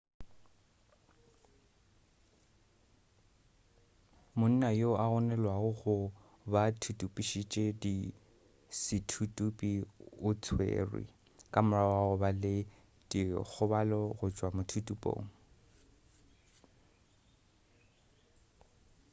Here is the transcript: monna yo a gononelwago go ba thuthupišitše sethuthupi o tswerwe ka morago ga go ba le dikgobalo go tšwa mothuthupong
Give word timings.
monna 4.39 4.69
yo 4.79 4.89
a 5.03 5.05
gononelwago 5.11 5.71
go 5.79 5.95
ba 6.51 6.63
thuthupišitše 6.81 7.65
sethuthupi 8.81 9.71
o 10.27 10.31
tswerwe 10.43 11.03
ka 11.53 11.59
morago 11.67 11.95
ga 11.99 12.05
go 12.09 12.15
ba 12.21 12.29
le 12.41 12.53
dikgobalo 13.09 13.99
go 14.17 14.27
tšwa 14.35 14.49
mothuthupong 14.55 15.25